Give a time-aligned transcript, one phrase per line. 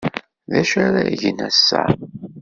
[0.51, 1.83] D acu ara gen ass-a?